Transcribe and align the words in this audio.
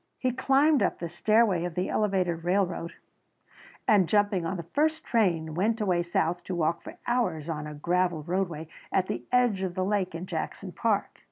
He 0.17 0.31
climbed 0.31 0.81
up 0.81 0.97
the 0.97 1.07
stairway 1.07 1.63
of 1.63 1.75
the 1.75 1.87
elevated 1.87 2.43
railroad 2.43 2.93
and 3.87 4.09
jumping 4.09 4.47
on 4.47 4.57
the 4.57 4.63
first 4.63 5.03
train 5.03 5.53
went 5.53 5.79
away 5.79 6.01
south 6.01 6.43
to 6.45 6.55
walk 6.55 6.81
for 6.81 6.97
hours 7.05 7.47
on 7.47 7.67
a 7.67 7.75
gravel 7.75 8.23
roadway 8.23 8.67
at 8.91 9.05
the 9.05 9.23
edge 9.31 9.61
of 9.61 9.75
the 9.75 9.85
lake 9.85 10.15
in 10.15 10.25
Jackson 10.25 10.71
Park. 10.71 11.19